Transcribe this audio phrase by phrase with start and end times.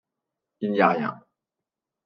[0.61, 1.21] il n'y a rien